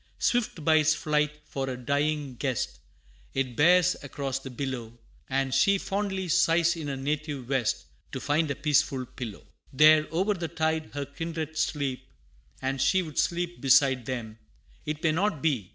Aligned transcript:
Swift 0.17 0.65
be 0.65 0.79
its 0.79 0.95
flight! 0.95 1.29
for 1.45 1.69
a 1.69 1.77
dying 1.77 2.33
guest 2.33 2.79
It 3.35 3.55
bears 3.55 3.95
across 4.01 4.39
the 4.39 4.49
billow, 4.49 4.97
And 5.29 5.53
she 5.53 5.77
fondly 5.77 6.27
sighs 6.27 6.75
in 6.75 6.87
her 6.87 6.97
native 6.97 7.47
West 7.47 7.85
To 8.13 8.19
find 8.19 8.49
a 8.49 8.55
peaceful 8.55 9.05
pillow. 9.05 9.43
There, 9.71 10.07
o'er 10.11 10.33
the 10.33 10.47
tide, 10.47 10.89
her 10.95 11.05
kindred 11.05 11.55
sleep, 11.55 12.07
And 12.63 12.81
she 12.81 13.03
would 13.03 13.19
sleep 13.19 13.61
beside 13.61 14.07
them 14.07 14.39
It 14.87 15.03
may 15.03 15.11
not 15.11 15.39
be! 15.39 15.69